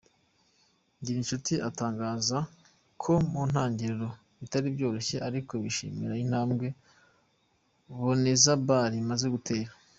Ngirinshuti 0.99 1.53
atangaza 1.69 2.37
ko 3.01 3.11
mu 3.31 3.41
ntangiriro 3.51 4.09
bitari 4.39 4.67
byoroshye 4.75 5.17
ariko 5.27 5.51
yishimira 5.63 6.13
intambwe 6.23 6.67
Boneza 7.99 8.53
Ball 8.67 8.91
imaze 9.03 9.27
gutera. 9.35 9.71